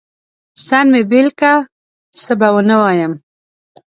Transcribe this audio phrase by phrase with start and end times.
[0.65, 1.53] سر مې بېل که،
[2.21, 3.13] څه به ونه وايم.